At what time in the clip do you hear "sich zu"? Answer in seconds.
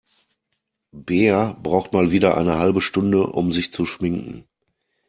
3.51-3.85